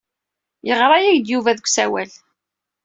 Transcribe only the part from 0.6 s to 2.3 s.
Yeɣra-ak-d Yuba deg usawal.